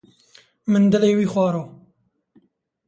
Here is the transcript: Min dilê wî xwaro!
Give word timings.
Min 0.71 0.83
dilê 0.91 1.11
wî 1.17 1.25
xwaro! 1.33 1.63